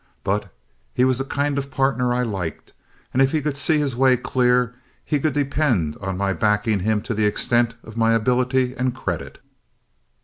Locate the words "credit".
8.95-9.37